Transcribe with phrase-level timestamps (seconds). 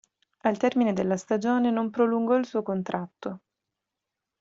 [0.39, 3.39] Al termine della stagione non prolungò il suo contratto.